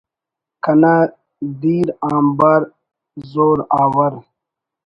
کنا 0.63 0.95
دیر 1.61 1.87
آنبار 2.13 2.61
زوراور 3.31 4.13